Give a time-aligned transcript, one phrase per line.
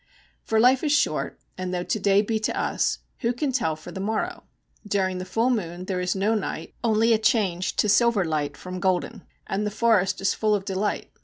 [0.41, 3.91] For life is short, and though to day be to us, who can tell for
[3.91, 4.45] the morrow?
[4.87, 8.79] During the full moon there is no night, only a change to silver light from
[8.79, 11.11] golden; and the forest is full of delight.